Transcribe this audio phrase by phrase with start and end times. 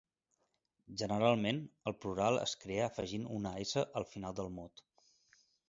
[1.01, 1.59] Generalment,
[1.91, 4.87] el plural es crea afegint una -s al final del mot.